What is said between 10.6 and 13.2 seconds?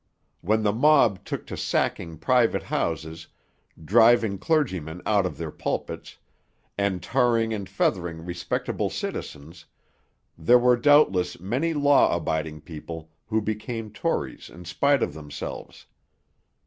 doubtless many law abiding people